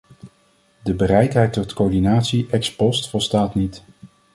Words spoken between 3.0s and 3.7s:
volstaat